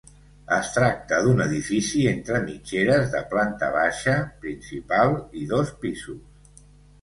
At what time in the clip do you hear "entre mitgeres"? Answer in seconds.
2.11-3.11